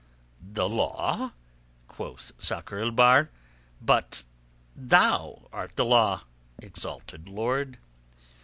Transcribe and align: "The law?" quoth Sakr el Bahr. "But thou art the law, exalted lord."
"The 0.41 0.67
law?" 0.67 1.33
quoth 1.87 2.31
Sakr 2.39 2.79
el 2.79 2.89
Bahr. 2.89 3.29
"But 3.79 4.23
thou 4.75 5.47
art 5.53 5.75
the 5.75 5.85
law, 5.85 6.23
exalted 6.57 7.29
lord." 7.29 7.77